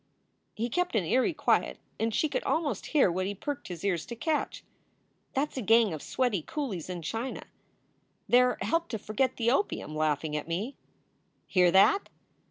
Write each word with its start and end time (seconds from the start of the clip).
He 0.55 0.67
kept 0.67 0.95
an 0.95 1.05
eerie 1.05 1.31
quiet 1.35 1.77
and 1.99 2.11
she 2.11 2.27
could 2.27 2.43
almost 2.43 2.87
hear 2.87 3.11
what 3.11 3.27
he 3.27 3.35
perked 3.35 3.67
his 3.67 3.83
ears 3.85 4.03
to 4.07 4.15
catch. 4.15 4.63
"That 5.35 5.49
s 5.49 5.57
a 5.57 5.61
gang 5.61 5.93
of 5.93 6.01
sweaty 6.01 6.41
coolies 6.41 6.89
in 6.89 7.03
China. 7.03 7.43
They 8.27 8.41
re 8.41 8.55
helped 8.61 8.89
to 8.89 8.97
forget 8.97 9.37
the 9.37 9.51
opium, 9.51 9.95
laughing 9.95 10.35
at 10.35 10.47
me. 10.47 10.75
Hear 11.45 11.69
that! 11.69 12.09